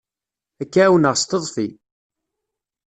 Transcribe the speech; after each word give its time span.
Ad 0.61 0.67
k-ɛawneɣ 0.71 1.15
s 1.21 1.23
teḍfi. 1.25 1.67